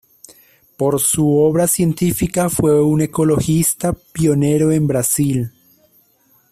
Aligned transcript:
Por 0.77 0.99
su 0.99 1.37
obra 1.37 1.67
científica, 1.67 2.49
fue 2.49 2.81
un 2.81 3.01
ecologista 3.01 3.93
pionero 3.93 4.71
en 4.71 4.87
Brasil. 4.87 5.51